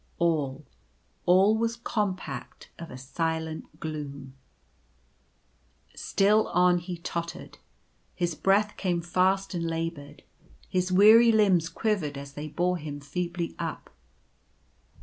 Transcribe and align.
All, 0.17 0.65
all 1.27 1.55
was 1.55 1.75
compact 1.75 2.71
of 2.79 2.89
a 2.89 2.97
silent 2.97 3.79
gloom. 3.79 4.33
Still 5.95 6.47
on 6.47 6.79
he 6.79 6.97
tottered. 6.97 7.59
His 8.15 8.33
breath 8.33 8.77
came 8.77 9.03
fast 9.03 9.53
and 9.53 9.63
la 9.65 9.77
\ 9.77 9.77
Sinking 9.77 9.91
to 9.91 9.93
rise 9.93 9.93
not. 9.93 10.23
155 10.23 10.65
boured. 10.65 10.71
His 10.71 10.91
weary 10.97 11.31
limbs 11.31 11.69
quivered 11.69 12.17
as 12.17 12.33
they 12.33 12.47
bore 12.47 12.77
him 12.77 12.99
feebly 12.99 13.53
up. 13.59 13.91